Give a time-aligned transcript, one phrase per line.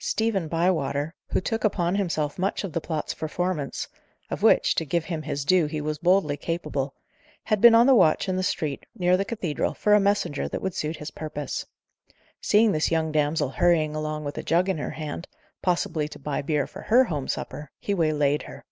[0.00, 3.88] Stephen Bywater, who took upon himself much of the plot's performance
[4.28, 6.94] of which, to give him his due, he was boldly capable
[7.44, 10.60] had been on the watch in the street, near the cathedral, for a messenger that
[10.60, 11.64] would suit his purpose.
[12.38, 15.26] Seeing this young damsel hurrying along with a jug in her hand,
[15.62, 18.66] possibly to buy beer for her home supper, he waylaid her.